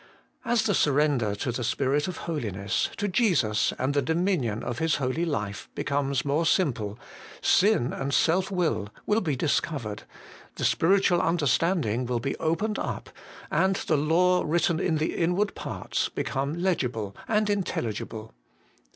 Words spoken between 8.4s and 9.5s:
will will be